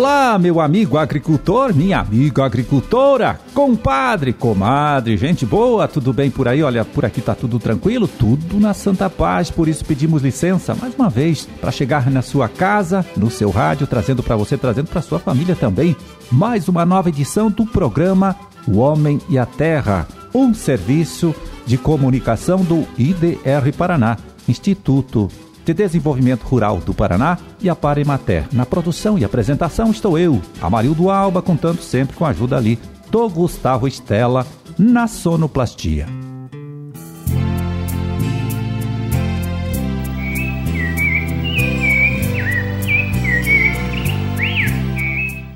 Olá, 0.00 0.38
meu 0.38 0.62
amigo 0.62 0.96
agricultor, 0.96 1.76
minha 1.76 2.00
amiga 2.00 2.42
agricultora, 2.42 3.38
compadre, 3.52 4.32
comadre, 4.32 5.14
gente 5.18 5.44
boa, 5.44 5.86
tudo 5.86 6.10
bem 6.10 6.30
por 6.30 6.48
aí? 6.48 6.62
Olha, 6.62 6.86
por 6.86 7.04
aqui 7.04 7.20
tá 7.20 7.34
tudo 7.34 7.58
tranquilo, 7.58 8.08
tudo 8.08 8.58
na 8.58 8.72
santa 8.72 9.10
paz, 9.10 9.50
por 9.50 9.68
isso 9.68 9.84
pedimos 9.84 10.22
licença 10.22 10.74
mais 10.74 10.94
uma 10.94 11.10
vez 11.10 11.46
para 11.60 11.70
chegar 11.70 12.10
na 12.10 12.22
sua 12.22 12.48
casa, 12.48 13.04
no 13.14 13.30
seu 13.30 13.50
rádio, 13.50 13.86
trazendo 13.86 14.22
para 14.22 14.36
você, 14.36 14.56
trazendo 14.56 14.88
para 14.88 15.02
sua 15.02 15.18
família 15.18 15.54
também, 15.54 15.94
mais 16.32 16.66
uma 16.66 16.86
nova 16.86 17.10
edição 17.10 17.50
do 17.50 17.66
programa 17.66 18.34
O 18.66 18.78
Homem 18.78 19.20
e 19.28 19.36
a 19.36 19.44
Terra, 19.44 20.08
um 20.34 20.54
serviço 20.54 21.34
de 21.66 21.76
comunicação 21.76 22.64
do 22.64 22.88
IDR 22.96 23.70
Paraná, 23.76 24.16
Instituto 24.48 25.30
de 25.64 25.74
Desenvolvimento 25.74 26.42
Rural 26.42 26.78
do 26.78 26.94
Paraná 26.94 27.38
e 27.60 27.68
a 27.68 27.76
Paremater. 27.76 28.46
Na 28.52 28.66
produção 28.66 29.18
e 29.18 29.24
apresentação 29.24 29.90
estou 29.90 30.18
eu, 30.18 30.40
Amarildo 30.60 31.10
Alba, 31.10 31.42
contando 31.42 31.82
sempre 31.82 32.16
com 32.16 32.24
a 32.24 32.30
ajuda 32.30 32.56
ali 32.56 32.78
do 33.10 33.28
Gustavo 33.28 33.86
Estela 33.88 34.46
na 34.78 35.06
sonoplastia. 35.06 36.06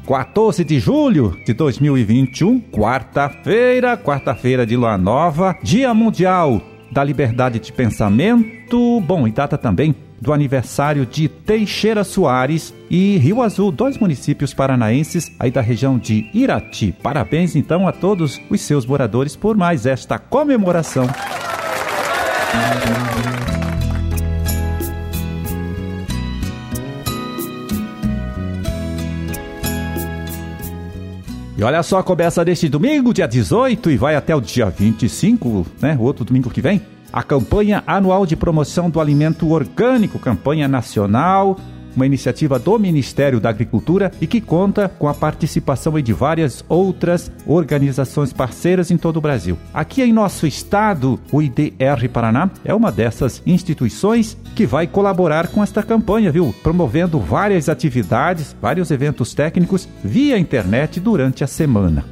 Quatorze 0.04 0.62
de 0.64 0.78
julho 0.78 1.34
de 1.46 1.54
2021, 1.54 2.60
quarta-feira, 2.60 3.96
quarta-feira 3.96 4.66
de 4.66 4.76
lua 4.76 4.98
nova, 4.98 5.56
Dia 5.62 5.94
Mundial 5.94 6.60
da 6.94 7.02
Liberdade 7.02 7.58
de 7.58 7.72
Pensamento. 7.72 9.00
Bom, 9.00 9.26
e 9.26 9.32
data 9.32 9.58
também 9.58 9.94
do 10.20 10.32
aniversário 10.32 11.04
de 11.04 11.28
Teixeira 11.28 12.04
Soares 12.04 12.72
e 12.88 13.18
Rio 13.18 13.42
Azul, 13.42 13.70
dois 13.70 13.98
municípios 13.98 14.54
paranaenses 14.54 15.30
aí 15.38 15.50
da 15.50 15.60
região 15.60 15.98
de 15.98 16.30
Irati. 16.32 16.94
Parabéns 17.02 17.56
então 17.56 17.86
a 17.86 17.92
todos 17.92 18.40
os 18.48 18.60
seus 18.60 18.86
moradores 18.86 19.34
por 19.36 19.56
mais 19.56 19.84
esta 19.84 20.18
comemoração. 20.18 21.06
Olha 31.64 31.82
só, 31.82 32.02
começa 32.02 32.44
deste 32.44 32.68
domingo, 32.68 33.14
dia 33.14 33.26
18, 33.26 33.90
e 33.90 33.96
vai 33.96 34.14
até 34.14 34.36
o 34.36 34.40
dia 34.40 34.68
25, 34.68 35.66
né? 35.80 35.96
O 35.98 36.02
outro 36.02 36.22
domingo 36.22 36.50
que 36.50 36.60
vem 36.60 36.82
a 37.10 37.22
campanha 37.22 37.82
anual 37.86 38.26
de 38.26 38.36
promoção 38.36 38.90
do 38.90 39.00
alimento 39.00 39.50
orgânico, 39.50 40.18
campanha 40.18 40.68
nacional, 40.68 41.58
uma 41.96 42.06
iniciativa 42.06 42.58
do 42.58 42.78
Ministério 42.78 43.40
da 43.40 43.48
Agricultura 43.48 44.10
e 44.20 44.26
que 44.26 44.40
conta 44.40 44.88
com 44.88 45.08
a 45.08 45.14
participação 45.14 45.94
de 46.00 46.12
várias 46.12 46.64
outras 46.68 47.30
organizações 47.46 48.32
parceiras 48.32 48.90
em 48.90 48.96
todo 48.96 49.18
o 49.18 49.20
Brasil. 49.20 49.56
Aqui 49.72 50.02
em 50.02 50.12
nosso 50.12 50.46
estado, 50.46 51.20
o 51.30 51.42
IDR 51.42 52.08
Paraná 52.12 52.50
é 52.64 52.74
uma 52.74 52.90
dessas 52.90 53.42
instituições 53.46 54.36
que 54.54 54.66
vai 54.66 54.86
colaborar 54.86 55.48
com 55.48 55.62
esta 55.62 55.82
campanha, 55.82 56.32
viu? 56.32 56.54
Promovendo 56.62 57.18
várias 57.18 57.68
atividades, 57.68 58.56
vários 58.60 58.90
eventos 58.90 59.34
técnicos 59.34 59.88
via 60.02 60.38
internet 60.38 61.00
durante 61.00 61.44
a 61.44 61.46
semana. 61.46 62.04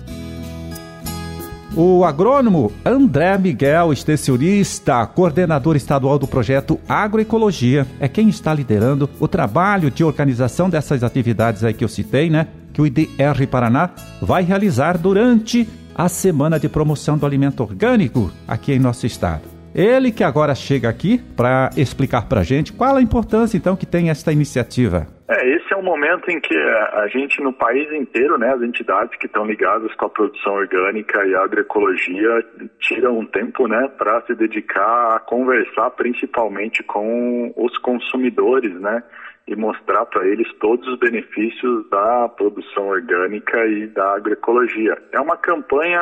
O 1.75 2.05
agrônomo 2.05 2.71
André 2.85 3.39
Miguel, 3.39 3.95
extensionista, 3.95 5.07
coordenador 5.07 5.75
estadual 5.75 6.19
do 6.19 6.29
projeto 6.29 6.79
Agroecologia, 6.87 7.87
é 7.99 8.07
quem 8.07 8.29
está 8.29 8.53
liderando 8.53 9.09
o 9.19 9.27
trabalho 9.27 9.91
de 9.91 10.05
organização 10.05 10.69
dessas 10.69 11.03
atividades 11.03 11.65
aí 11.65 11.73
que 11.73 11.83
eu 11.83 11.89
citei, 11.89 12.29
né? 12.29 12.49
Que 12.75 12.83
o 12.83 12.87
IDR 12.87 13.47
Paraná 13.51 13.89
vai 14.21 14.43
realizar 14.43 14.99
durante 14.99 15.67
a 15.95 16.11
semana 16.11 16.61
de 16.61 16.69
promoção 16.69 17.17
do 17.17 17.25
alimento 17.25 17.63
orgânico 17.63 18.31
aqui 18.47 18.73
em 18.73 18.79
nosso 18.79 19.07
estado. 19.07 19.45
Ele 19.75 20.13
que 20.13 20.23
agora 20.23 20.55
chega 20.55 20.91
aqui 20.91 21.17
para 21.35 21.71
explicar 21.75 22.27
para 22.27 22.43
a 22.43 22.45
gente 22.45 22.75
qual 22.75 22.97
a 22.97 23.03
importância 23.03 23.57
então 23.57 23.77
que 23.77 23.87
tem 23.87 24.11
esta 24.11 24.31
iniciativa. 24.31 25.07
É, 25.29 25.49
esse 25.49 25.73
é 25.73 25.77
um 25.77 25.83
momento 25.83 26.31
em 26.31 26.41
que 26.41 26.57
a 26.57 27.07
gente 27.07 27.41
no 27.41 27.53
país 27.53 27.91
inteiro, 27.93 28.37
né, 28.37 28.53
as 28.53 28.63
entidades 28.63 29.17
que 29.19 29.27
estão 29.27 29.47
ligadas 29.47 29.95
com 29.95 30.07
a 30.07 30.11
produção 30.11 30.55
orgânica 30.55 31.25
e 31.25 31.35
a 31.35 31.43
agroecologia 31.43 32.45
tiram 32.81 33.19
um 33.19 33.27
tempo, 33.27 33.69
né, 33.69 33.89
para 33.97 34.21
se 34.23 34.35
dedicar 34.35 35.17
a 35.17 35.21
conversar 35.21 35.91
principalmente 35.91 36.83
com 36.83 37.53
os 37.57 37.79
consumidores, 37.79 38.75
né, 38.81 39.03
e 39.47 39.57
mostrar 39.57 40.07
para 40.07 40.27
eles 40.27 40.47
todos 40.61 40.87
os 40.87 40.99
benefícios 40.99 41.89
da 41.91 42.29
produção 42.29 42.89
orgânica 42.89 43.67
e 43.67 43.87
da 43.89 44.15
agroecologia. 44.15 44.97
É 45.13 45.21
uma 45.21 45.37
campanha 45.37 46.01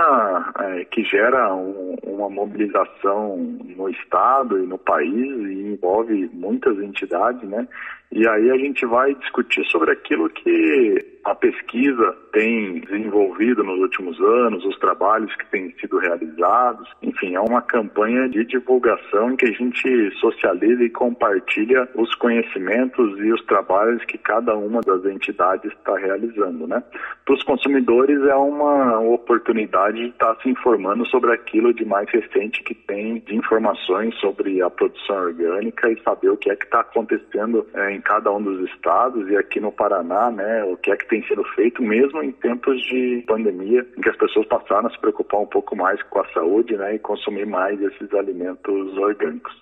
é, 0.59 0.84
que 0.84 1.03
gera 1.04 1.54
um, 1.54 1.97
uma 2.03 2.28
mobilização 2.28 3.36
no 3.38 3.88
estado 3.88 4.62
e 4.62 4.66
no 4.66 4.76
país 4.76 5.12
e 5.12 5.72
envolve 5.72 6.30
muitas 6.32 6.78
entidades, 6.78 7.48
né? 7.48 7.66
E 8.12 8.28
aí 8.28 8.50
a 8.50 8.56
gente 8.59 8.84
vai 8.84 9.09
discutir 9.15 9.65
sobre 9.66 9.93
aquilo 9.93 10.28
que 10.31 11.09
a 11.25 11.34
pesquisa 11.34 12.16
tem 12.32 12.81
desenvolvido 12.81 13.62
nos 13.62 13.78
últimos 13.81 14.19
anos, 14.20 14.64
os 14.64 14.78
trabalhos 14.78 15.34
que 15.36 15.47
têm 15.47 15.75
sido 15.81 15.98
realizados. 15.98 16.88
Enfim, 17.03 17.34
é 17.34 17.41
uma 17.41 17.60
campanha 17.60 18.28
de 18.28 18.44
divulgação 18.44 19.32
em 19.32 19.36
que 19.36 19.47
a 19.47 19.53
gente 19.53 20.10
socializa 20.19 20.82
e 20.82 20.91
compartilha 20.91 21.88
os 21.94 22.14
conhecimentos 22.14 23.19
e 23.19 23.32
os 23.32 23.44
trabalhos 23.44 24.04
que 24.04 24.16
cada 24.16 24.56
uma 24.56 24.80
das 24.80 25.04
entidades 25.04 25.70
está 25.72 25.97
realizando, 25.97 26.66
né? 26.66 26.82
Para 27.25 27.34
os 27.34 27.42
consumidores 27.42 28.20
é 28.22 28.34
uma 28.34 29.00
oportunidade 29.00 29.98
de 29.98 30.09
estar 30.09 30.36
se 30.42 30.48
informando 30.48 31.06
sobre 31.06 31.32
aquilo 31.32 31.75
de 31.75 31.84
mais 31.84 32.09
recente 32.10 32.62
que 32.62 32.75
tem 32.75 33.20
de 33.20 33.36
informações 33.36 34.14
sobre 34.16 34.62
a 34.62 34.70
produção 34.70 35.16
orgânica 35.16 35.91
e 35.91 36.00
saber 36.03 36.30
o 36.30 36.36
que 36.36 36.50
é 36.50 36.56
que 36.56 36.64
está 36.64 36.80
acontecendo 36.80 37.66
é, 37.75 37.92
em 37.92 38.00
cada 38.00 38.32
um 38.32 38.42
dos 38.42 38.69
estados 38.70 39.28
e 39.28 39.36
aqui 39.36 39.60
no 39.60 39.72
Paraná, 39.72 40.30
né? 40.30 40.64
O 40.64 40.76
que 40.76 40.91
é 40.91 40.97
que 40.97 41.09
tem 41.10 41.22
sido 41.26 41.43
feito, 41.56 41.82
mesmo 41.82 42.22
em 42.22 42.31
tempos 42.31 42.81
de 42.82 43.25
pandemia, 43.26 43.84
em 43.98 44.00
que 44.00 44.09
as 44.09 44.16
pessoas 44.16 44.47
passaram 44.47 44.87
a 44.87 44.91
se 44.91 44.98
preocupar 45.00 45.41
um 45.41 45.47
pouco 45.47 45.76
mais 45.76 46.00
com 46.04 46.21
a 46.21 46.28
saúde 46.32 46.76
né, 46.76 46.94
e 46.94 46.98
consumir 47.00 47.47
mais 47.47 47.78
esses 47.82 48.15
alimentos 48.15 48.97
orgânicos. 48.97 49.53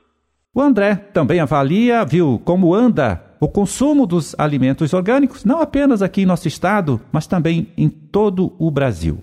O 0.54 0.60
André 0.60 0.94
também 1.12 1.40
avalia, 1.40 2.04
viu, 2.04 2.40
como 2.44 2.74
anda 2.74 3.24
o 3.40 3.48
consumo 3.48 4.06
dos 4.06 4.34
alimentos 4.38 4.92
orgânicos, 4.92 5.44
não 5.44 5.60
apenas 5.60 6.02
aqui 6.02 6.22
em 6.22 6.26
nosso 6.26 6.46
estado, 6.46 7.00
mas 7.10 7.26
também 7.26 7.72
em 7.76 7.88
todo 7.88 8.52
o 8.58 8.70
Brasil. 8.70 9.18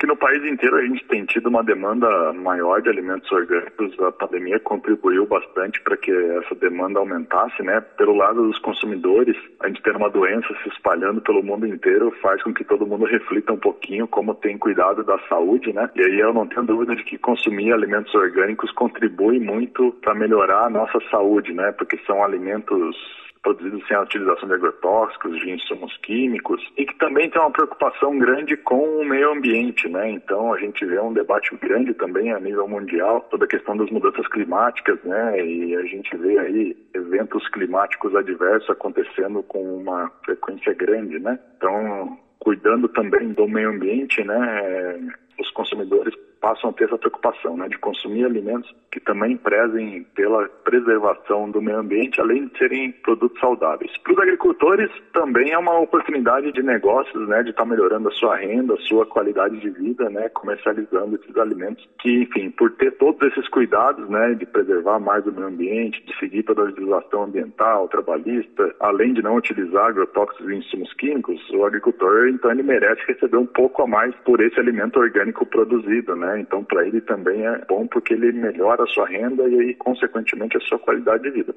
Que 0.00 0.06
no 0.06 0.16
país 0.16 0.42
inteiro 0.50 0.76
a 0.76 0.82
gente 0.82 1.04
tem 1.08 1.26
tido 1.26 1.50
uma 1.50 1.62
demanda 1.62 2.32
maior 2.32 2.80
de 2.80 2.88
alimentos 2.88 3.30
orgânicos. 3.30 4.00
A 4.00 4.10
pandemia 4.10 4.58
contribuiu 4.58 5.26
bastante 5.26 5.78
para 5.82 5.94
que 5.94 6.10
essa 6.10 6.54
demanda 6.54 6.98
aumentasse, 6.98 7.62
né? 7.62 7.82
Pelo 7.98 8.16
lado 8.16 8.46
dos 8.46 8.58
consumidores, 8.60 9.36
a 9.60 9.68
gente 9.68 9.82
ter 9.82 9.94
uma 9.94 10.08
doença 10.08 10.48
se 10.62 10.70
espalhando 10.70 11.20
pelo 11.20 11.42
mundo 11.42 11.66
inteiro 11.66 12.10
faz 12.22 12.42
com 12.42 12.54
que 12.54 12.64
todo 12.64 12.86
mundo 12.86 13.04
reflita 13.04 13.52
um 13.52 13.58
pouquinho 13.58 14.08
como 14.08 14.34
tem 14.34 14.56
cuidado 14.56 15.04
da 15.04 15.18
saúde, 15.28 15.70
né? 15.70 15.90
E 15.94 16.00
aí 16.02 16.18
eu 16.18 16.32
não 16.32 16.46
tenho 16.46 16.64
dúvida 16.64 16.96
de 16.96 17.04
que 17.04 17.18
consumir 17.18 17.70
alimentos 17.70 18.14
orgânicos 18.14 18.72
contribui 18.72 19.38
muito 19.38 19.92
para 20.00 20.14
melhorar 20.14 20.64
a 20.64 20.70
nossa 20.70 20.98
saúde, 21.10 21.52
né? 21.52 21.72
Porque 21.72 21.98
são 22.06 22.24
alimentos 22.24 22.96
produzidos 23.42 23.69
sem 23.90 23.96
a 23.96 24.02
utilização 24.02 24.48
de 24.48 24.54
agrotóxicos, 24.54 25.40
de 25.40 25.50
insumos 25.50 25.96
químicos, 25.98 26.62
e 26.76 26.86
que 26.86 26.96
também 26.98 27.28
tem 27.28 27.40
uma 27.40 27.50
preocupação 27.50 28.16
grande 28.18 28.56
com 28.56 29.00
o 29.00 29.04
meio 29.04 29.32
ambiente, 29.32 29.88
né? 29.88 30.08
Então 30.10 30.54
a 30.54 30.58
gente 30.58 30.86
vê 30.86 31.00
um 31.00 31.12
debate 31.12 31.54
grande 31.56 31.92
também 31.94 32.32
a 32.32 32.38
nível 32.38 32.68
mundial 32.68 33.26
sobre 33.28 33.46
a 33.46 33.48
questão 33.50 33.76
das 33.76 33.90
mudanças 33.90 34.26
climáticas, 34.28 35.02
né? 35.02 35.44
E 35.44 35.74
a 35.74 35.82
gente 35.82 36.16
vê 36.16 36.38
aí 36.38 36.76
eventos 36.94 37.48
climáticos 37.48 38.14
adversos 38.14 38.70
acontecendo 38.70 39.42
com 39.42 39.78
uma 39.78 40.08
frequência 40.24 40.72
grande, 40.72 41.18
né? 41.18 41.36
Então, 41.56 42.16
cuidando 42.38 42.88
também 42.88 43.32
do 43.32 43.48
meio 43.48 43.70
ambiente, 43.70 44.22
né? 44.22 45.12
Os 45.40 45.50
consumidores 45.50 46.14
passam 46.40 46.70
a 46.70 46.72
ter 46.72 46.84
essa 46.84 46.98
preocupação, 46.98 47.56
né, 47.56 47.68
de 47.68 47.78
consumir 47.78 48.24
alimentos 48.24 48.74
que 48.90 48.98
também 48.98 49.36
prezem 49.36 50.04
pela 50.14 50.48
preservação 50.64 51.50
do 51.50 51.62
meio 51.62 51.78
ambiente, 51.78 52.20
além 52.20 52.46
de 52.46 52.58
serem 52.58 52.90
produtos 52.90 53.38
saudáveis. 53.38 53.96
Para 53.98 54.12
os 54.12 54.18
agricultores 54.18 54.90
também 55.12 55.52
é 55.52 55.58
uma 55.58 55.78
oportunidade 55.78 56.50
de 56.52 56.62
negócios, 56.62 57.28
né, 57.28 57.42
de 57.42 57.50
estar 57.50 57.62
tá 57.62 57.68
melhorando 57.68 58.08
a 58.08 58.12
sua 58.12 58.36
renda, 58.36 58.74
a 58.74 58.80
sua 58.80 59.06
qualidade 59.06 59.58
de 59.58 59.70
vida, 59.70 60.08
né, 60.10 60.28
comercializando 60.30 61.16
esses 61.16 61.36
alimentos 61.36 61.88
que, 62.00 62.22
enfim, 62.22 62.50
por 62.50 62.72
ter 62.72 62.92
todos 62.92 63.20
esses 63.30 63.48
cuidados, 63.48 64.08
né, 64.08 64.34
de 64.34 64.46
preservar 64.46 64.98
mais 64.98 65.24
o 65.26 65.32
meio 65.32 65.46
ambiente, 65.46 66.04
de 66.04 66.18
seguir 66.18 66.42
toda 66.42 66.62
a 66.62 66.64
legislação 66.64 67.24
ambiental, 67.24 67.88
trabalhista, 67.88 68.74
além 68.80 69.12
de 69.12 69.22
não 69.22 69.36
utilizar 69.36 69.86
agrotóxicos 69.86 70.48
e 70.48 70.54
insumos 70.54 70.92
químicos, 70.94 71.40
o 71.50 71.64
agricultor, 71.64 72.28
então, 72.28 72.50
ele 72.50 72.62
merece 72.62 73.02
receber 73.06 73.36
um 73.36 73.46
pouco 73.46 73.82
a 73.82 73.86
mais 73.86 74.14
por 74.24 74.40
esse 74.40 74.58
alimento 74.58 74.98
orgânico 74.98 75.46
produzido, 75.46 76.16
né, 76.16 76.29
né? 76.30 76.40
Então, 76.40 76.64
para 76.64 76.86
ele 76.86 77.00
também 77.00 77.44
é 77.46 77.60
bom 77.68 77.86
porque 77.86 78.14
ele 78.14 78.32
melhora 78.32 78.84
a 78.84 78.86
sua 78.86 79.06
renda 79.06 79.42
e 79.48 79.60
aí, 79.60 79.74
consequentemente, 79.74 80.56
a 80.56 80.60
sua 80.60 80.78
qualidade 80.78 81.22
de 81.22 81.30
vida. 81.30 81.54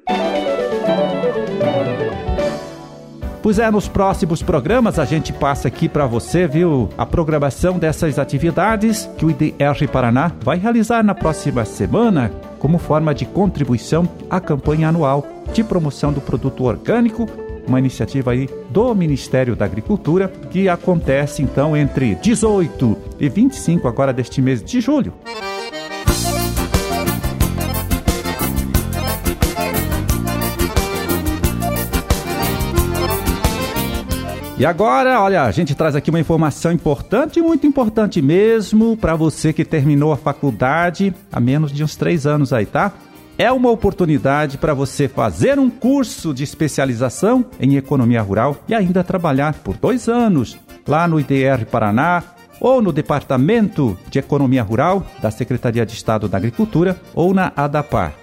Pois 3.42 3.58
é, 3.58 3.70
nos 3.70 3.86
próximos 3.86 4.42
programas 4.42 4.98
a 4.98 5.04
gente 5.04 5.30
passa 5.30 5.68
aqui 5.68 5.86
para 5.86 6.06
você, 6.06 6.46
viu, 6.46 6.88
a 6.96 7.04
programação 7.04 7.78
dessas 7.78 8.18
atividades 8.18 9.04
que 9.18 9.26
o 9.26 9.30
IDR 9.30 9.86
Paraná 9.92 10.32
vai 10.40 10.56
realizar 10.56 11.04
na 11.04 11.14
próxima 11.14 11.62
semana 11.66 12.30
como 12.58 12.78
forma 12.78 13.14
de 13.14 13.26
contribuição 13.26 14.08
à 14.30 14.40
campanha 14.40 14.88
anual 14.88 15.26
de 15.52 15.62
promoção 15.62 16.10
do 16.10 16.22
produto 16.22 16.64
orgânico, 16.64 17.26
uma 17.66 17.78
iniciativa 17.78 18.32
aí 18.32 18.48
do 18.70 18.94
Ministério 18.94 19.56
da 19.56 19.64
Agricultura 19.64 20.28
que 20.50 20.68
acontece 20.68 21.42
então 21.42 21.76
entre 21.76 22.14
18 22.16 22.96
e 23.18 23.28
25 23.28 23.88
agora 23.88 24.12
deste 24.12 24.40
mês 24.40 24.62
de 24.62 24.80
julho. 24.80 25.12
E 34.56 34.64
agora, 34.64 35.20
olha, 35.20 35.42
a 35.42 35.50
gente 35.50 35.74
traz 35.74 35.96
aqui 35.96 36.10
uma 36.10 36.20
informação 36.20 36.70
importante, 36.70 37.42
muito 37.42 37.66
importante 37.66 38.22
mesmo, 38.22 38.96
para 38.96 39.16
você 39.16 39.52
que 39.52 39.64
terminou 39.64 40.12
a 40.12 40.16
faculdade 40.16 41.12
há 41.32 41.40
menos 41.40 41.72
de 41.72 41.82
uns 41.82 41.96
três 41.96 42.24
anos 42.24 42.52
aí, 42.52 42.64
tá? 42.64 42.92
É 43.36 43.50
uma 43.50 43.68
oportunidade 43.68 44.58
para 44.58 44.72
você 44.74 45.08
fazer 45.08 45.58
um 45.58 45.68
curso 45.68 46.32
de 46.32 46.44
especialização 46.44 47.44
em 47.58 47.76
economia 47.76 48.22
rural 48.22 48.56
e 48.68 48.74
ainda 48.74 49.02
trabalhar 49.02 49.54
por 49.54 49.76
dois 49.76 50.08
anos 50.08 50.56
lá 50.86 51.08
no 51.08 51.18
IDR 51.18 51.66
Paraná 51.68 52.22
ou 52.60 52.80
no 52.80 52.92
Departamento 52.92 53.98
de 54.08 54.20
Economia 54.20 54.62
Rural 54.62 55.04
da 55.20 55.32
Secretaria 55.32 55.84
de 55.84 55.94
Estado 55.94 56.28
da 56.28 56.38
Agricultura 56.38 57.00
ou 57.12 57.34
na 57.34 57.52
ADAPAR. 57.56 58.14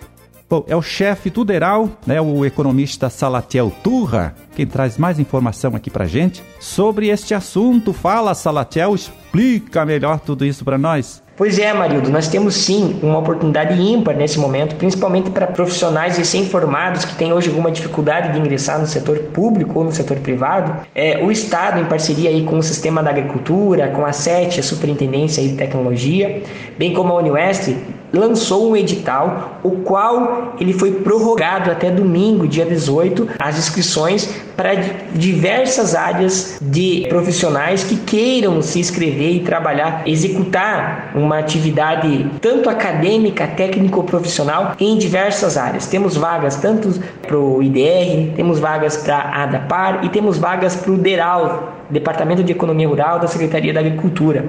Bom, 0.50 0.64
é 0.68 0.76
o 0.76 0.82
chefe 0.82 1.30
tuderal, 1.30 1.90
né, 2.06 2.20
o 2.22 2.46
economista 2.46 3.10
Salatiel 3.10 3.72
Turra, 3.84 4.36
quem 4.56 4.68
traz 4.68 4.98
mais 4.98 5.20
informação 5.20 5.76
aqui 5.76 5.90
pra 5.90 6.06
gente 6.06 6.44
sobre 6.60 7.08
este 7.08 7.34
assunto. 7.34 7.94
Fala, 7.94 8.34
Salatiel, 8.34 8.96
explica 8.96 9.86
melhor 9.86 10.20
tudo 10.20 10.46
isso 10.46 10.64
para 10.66 10.78
nós. 10.78 11.22
Pois 11.42 11.58
é, 11.58 11.74
Marildo, 11.74 12.12
nós 12.12 12.28
temos 12.28 12.54
sim 12.54 13.00
uma 13.02 13.18
oportunidade 13.18 13.74
ímpar 13.82 14.16
nesse 14.16 14.38
momento, 14.38 14.76
principalmente 14.76 15.32
para 15.32 15.48
profissionais 15.48 16.16
recém-formados 16.16 17.04
que 17.04 17.16
têm 17.16 17.34
hoje 17.34 17.50
alguma 17.50 17.72
dificuldade 17.72 18.32
de 18.32 18.38
ingressar 18.38 18.80
no 18.80 18.86
setor 18.86 19.18
público 19.34 19.80
ou 19.80 19.86
no 19.86 19.92
setor 19.92 20.18
privado. 20.18 20.86
É, 20.94 21.18
o 21.18 21.32
Estado, 21.32 21.80
em 21.80 21.86
parceria 21.86 22.30
aí 22.30 22.44
com 22.44 22.60
o 22.60 22.62
Sistema 22.62 23.02
da 23.02 23.10
Agricultura, 23.10 23.88
com 23.88 24.06
a 24.06 24.14
SET, 24.14 24.60
a 24.60 24.62
Superintendência 24.62 25.42
de 25.42 25.56
Tecnologia, 25.56 26.44
bem 26.78 26.94
como 26.94 27.12
a 27.12 27.18
Uniwest, 27.18 27.76
lançou 28.14 28.70
um 28.70 28.76
edital, 28.76 29.60
o 29.64 29.72
qual 29.72 30.56
ele 30.60 30.74
foi 30.74 30.92
prorrogado 30.96 31.72
até 31.72 31.90
domingo, 31.90 32.48
dia 32.48 32.66
18, 32.66 33.30
as 33.40 33.58
inscrições 33.58 34.30
para 34.56 34.76
diversas 35.14 35.96
áreas 35.96 36.58
de 36.62 37.06
profissionais 37.10 37.84
que 37.84 37.96
queiram 37.96 38.62
se 38.62 38.80
inscrever 38.80 39.36
e 39.36 39.40
trabalhar, 39.40 40.04
executar 40.06 41.12
uma 41.16 41.40
atividade 41.40 42.30
tanto 42.42 42.70
acadêmica, 42.70 43.48
técnico-profissional 43.48 44.76
em 44.80 44.98
diversas 44.98 45.58
áreas. 45.58 45.88
Temos 45.88 46.16
vagas 46.16 46.58
tanto 46.58 47.00
para 47.22 47.38
o 47.38 47.64
IDR, 47.64 48.36
temos 48.36 48.60
vagas 48.60 48.98
para 48.98 49.18
a 49.18 49.44
ADAPAR 49.44 50.06
e 50.06 50.10
temos 50.10 50.38
vagas 50.38 50.76
para 50.76 50.92
o 50.92 50.98
DERAL, 50.98 51.81
Departamento 51.92 52.44
de 52.44 52.52
Economia 52.52 52.88
Rural 52.88 53.20
da 53.20 53.28
Secretaria 53.28 53.74
da 53.74 53.80
Agricultura. 53.80 54.46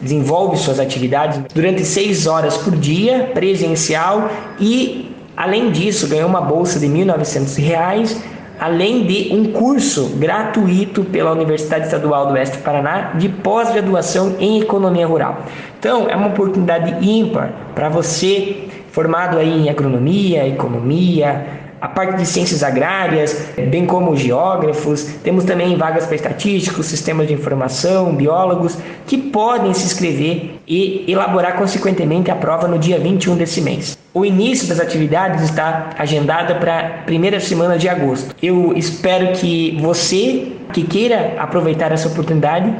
Desenvolve 0.00 0.56
suas 0.56 0.80
atividades 0.80 1.40
durante 1.54 1.84
seis 1.84 2.26
horas 2.26 2.56
por 2.56 2.74
dia, 2.74 3.30
presencial, 3.34 4.30
e, 4.58 5.14
além 5.36 5.70
disso, 5.70 6.08
ganhou 6.08 6.28
uma 6.28 6.40
bolsa 6.40 6.80
de 6.80 6.86
R$ 6.86 7.04
1.900 7.04 8.16
além 8.58 9.04
de 9.04 9.34
um 9.34 9.52
curso 9.52 10.16
gratuito 10.16 11.04
pela 11.04 11.30
Universidade 11.32 11.84
Estadual 11.84 12.28
do 12.28 12.32
Oeste 12.32 12.56
do 12.56 12.62
Paraná 12.62 13.12
de 13.14 13.28
pós-graduação 13.28 14.36
em 14.38 14.60
economia 14.60 15.06
rural. 15.06 15.42
Então, 15.78 16.08
é 16.08 16.16
uma 16.16 16.28
oportunidade 16.28 17.06
ímpar 17.06 17.52
para 17.74 17.88
você 17.88 18.66
formado 18.90 19.36
aí 19.36 19.64
em 19.64 19.68
agronomia, 19.68 20.48
economia, 20.48 21.46
a 21.80 21.88
parte 21.88 22.16
de 22.16 22.26
ciências 22.26 22.62
agrárias, 22.62 23.48
bem 23.70 23.86
como 23.86 24.16
geógrafos. 24.16 25.04
Temos 25.22 25.44
também 25.44 25.76
vagas 25.76 26.06
para 26.06 26.16
estatísticos, 26.16 26.86
sistemas 26.86 27.26
de 27.26 27.34
informação, 27.34 28.14
biólogos, 28.14 28.76
que 29.06 29.18
podem 29.18 29.72
se 29.74 29.84
inscrever 29.84 30.54
e 30.66 31.04
elaborar 31.06 31.56
consequentemente 31.56 32.30
a 32.30 32.36
prova 32.36 32.66
no 32.66 32.78
dia 32.78 32.98
21 32.98 33.36
desse 33.36 33.60
mês. 33.60 33.98
O 34.14 34.24
início 34.24 34.66
das 34.68 34.80
atividades 34.80 35.42
está 35.42 35.90
agendado 35.98 36.54
para 36.56 36.78
a 36.78 36.88
primeira 37.04 37.38
semana 37.38 37.76
de 37.76 37.88
agosto. 37.88 38.34
Eu 38.42 38.72
espero 38.74 39.32
que 39.32 39.78
você 39.80 40.52
que 40.72 40.82
queira 40.82 41.34
aproveitar 41.38 41.92
essa 41.92 42.08
oportunidade 42.08 42.74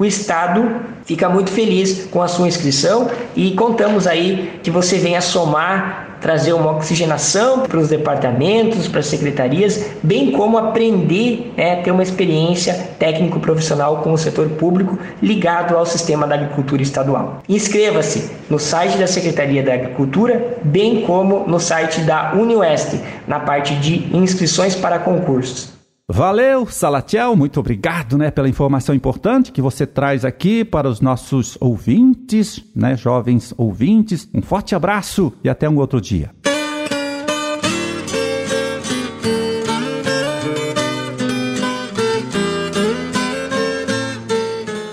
o 0.00 0.04
Estado 0.06 0.76
fica 1.04 1.28
muito 1.28 1.50
feliz 1.50 2.06
com 2.10 2.22
a 2.22 2.26
sua 2.26 2.48
inscrição 2.48 3.10
e 3.36 3.50
contamos 3.50 4.06
aí 4.06 4.58
que 4.62 4.70
você 4.70 4.96
venha 4.96 5.20
somar 5.20 6.09
trazer 6.20 6.52
uma 6.52 6.70
oxigenação 6.72 7.60
para 7.60 7.78
os 7.78 7.88
departamentos, 7.88 8.86
para 8.88 9.00
as 9.00 9.06
secretarias, 9.06 9.86
bem 10.02 10.32
como 10.32 10.58
aprender, 10.58 11.52
né, 11.56 11.76
ter 11.76 11.90
uma 11.90 12.02
experiência 12.02 12.74
técnico-profissional 12.98 13.98
com 13.98 14.12
o 14.12 14.18
setor 14.18 14.48
público 14.50 14.98
ligado 15.22 15.76
ao 15.76 15.86
sistema 15.86 16.26
da 16.26 16.34
agricultura 16.34 16.82
estadual. 16.82 17.42
Inscreva-se 17.48 18.30
no 18.48 18.58
site 18.58 18.98
da 18.98 19.06
Secretaria 19.06 19.62
da 19.62 19.74
Agricultura, 19.74 20.58
bem 20.62 21.02
como 21.02 21.44
no 21.46 21.58
site 21.58 22.00
da 22.02 22.32
UniOeste, 22.34 23.00
na 23.26 23.40
parte 23.40 23.74
de 23.76 24.14
inscrições 24.14 24.74
para 24.74 24.98
concursos. 24.98 25.79
Valeu, 26.12 26.66
Salatiel, 26.66 27.36
muito 27.36 27.60
obrigado, 27.60 28.18
né, 28.18 28.32
pela 28.32 28.48
informação 28.48 28.92
importante 28.92 29.52
que 29.52 29.62
você 29.62 29.86
traz 29.86 30.24
aqui 30.24 30.64
para 30.64 30.88
os 30.88 31.00
nossos 31.00 31.56
ouvintes, 31.60 32.64
né, 32.74 32.96
jovens 32.96 33.54
ouvintes. 33.56 34.28
Um 34.34 34.42
forte 34.42 34.74
abraço 34.74 35.32
e 35.44 35.48
até 35.48 35.68
um 35.68 35.76
outro 35.76 36.00
dia. 36.00 36.32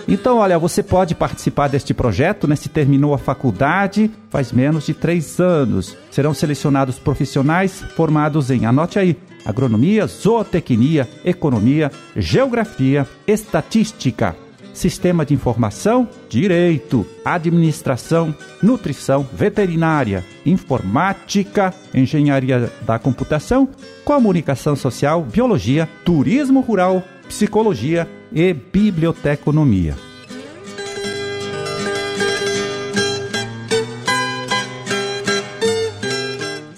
Então, 0.07 0.37
olha, 0.37 0.57
você 0.59 0.83
pode 0.83 1.15
participar 1.15 1.67
deste 1.67 1.93
projeto, 1.93 2.47
né? 2.47 2.55
Se 2.55 2.69
terminou 2.69 3.13
a 3.13 3.17
faculdade 3.17 4.09
faz 4.29 4.51
menos 4.51 4.85
de 4.85 4.93
três 4.93 5.39
anos. 5.39 5.97
Serão 6.11 6.33
selecionados 6.33 6.99
profissionais 6.99 7.81
formados 7.95 8.51
em, 8.51 8.65
anote 8.65 8.99
aí, 8.99 9.17
agronomia, 9.45 10.05
zootecnia, 10.07 11.07
economia, 11.23 11.91
geografia, 12.15 13.07
estatística, 13.25 14.35
sistema 14.73 15.25
de 15.25 15.33
informação, 15.33 16.07
direito, 16.29 17.05
administração, 17.25 18.33
nutrição, 18.61 19.27
veterinária, 19.33 20.23
informática, 20.45 21.73
engenharia 21.93 22.71
da 22.81 22.99
computação, 22.99 23.67
comunicação 24.05 24.75
social, 24.75 25.23
biologia, 25.23 25.89
turismo 26.05 26.61
rural, 26.61 27.03
psicologia 27.27 28.07
e 28.31 28.53
biblioteconomia. 28.53 30.06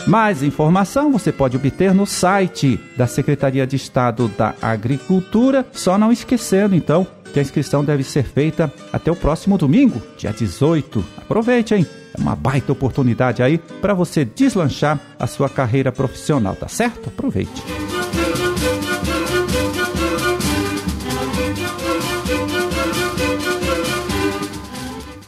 Mais 0.09 0.41
informação 0.41 1.11
você 1.11 1.31
pode 1.31 1.55
obter 1.55 1.93
no 1.93 2.07
site 2.07 2.79
da 2.97 3.05
Secretaria 3.05 3.67
de 3.67 3.75
Estado 3.75 4.27
da 4.27 4.55
Agricultura, 4.59 5.63
só 5.71 5.99
não 5.99 6.11
esquecendo 6.11 6.73
então 6.75 7.05
que 7.31 7.37
a 7.37 7.41
inscrição 7.43 7.85
deve 7.85 8.03
ser 8.03 8.23
feita 8.23 8.73
até 8.91 9.11
o 9.11 9.15
próximo 9.15 9.55
domingo, 9.55 10.01
dia 10.17 10.33
18. 10.33 11.05
Aproveite, 11.15 11.75
hein? 11.75 11.85
É 12.17 12.19
uma 12.19 12.35
baita 12.35 12.71
oportunidade 12.71 13.43
aí 13.43 13.59
para 13.59 13.93
você 13.93 14.25
deslanchar 14.25 14.99
a 15.19 15.27
sua 15.27 15.47
carreira 15.47 15.91
profissional, 15.91 16.55
tá 16.55 16.67
certo? 16.67 17.09
Aproveite. 17.09 17.61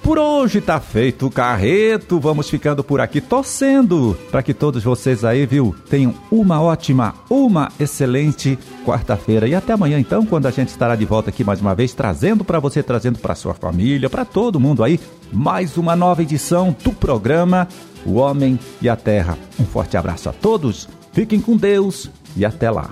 Por 0.03 0.17
hoje 0.17 0.60
tá 0.60 0.79
feito 0.79 1.27
o 1.27 1.31
carreto. 1.31 2.20
Vamos 2.20 2.50
ficando 2.50 2.84
por 2.84 3.00
aqui 3.00 3.22
torcendo 3.22 4.17
para 4.29 4.43
que 4.43 4.53
todos 4.53 4.84
vocês 4.84 5.24
aí, 5.24 5.46
viu, 5.46 5.75
tenham 5.89 6.13
uma 6.31 6.62
ótima, 6.62 7.15
uma 7.29 7.72
excelente 7.79 8.58
quarta-feira 8.86 9.48
e 9.48 9.55
até 9.55 9.74
amanhã 9.74 10.00
então, 10.00 10.25
quando 10.25 10.48
a 10.48 10.51
gente 10.51 10.70
estará 10.70 10.96
de 10.96 11.05
volta 11.05 11.29
aqui 11.29 11.43
mais 11.43 11.62
uma 11.62 11.75
vez 11.75 11.93
trazendo 11.93 12.43
para 12.43 12.60
você, 12.60 12.81
trazendo 12.84 13.20
para 13.20 13.36
sua 13.36 13.53
família, 13.53 14.10
para 14.10 14.25
todo 14.25 14.60
mundo 14.60 14.84
aí, 14.84 15.00
mais 15.31 15.77
uma 15.77 15.96
nova 15.96 16.22
edição 16.22 16.75
do 16.84 16.91
programa 16.91 17.67
O 18.05 18.15
Homem 18.15 18.60
e 18.81 18.89
a 18.89 18.96
Terra. 18.96 19.38
Um 19.60 19.65
forte 19.65 19.96
abraço 19.96 20.29
a 20.29 20.34
todos. 20.34 20.89
Fiquem 21.13 21.39
com 21.39 21.55
Deus 21.55 22.10
e 22.36 22.46
até 22.46 22.70
lá. 22.72 22.91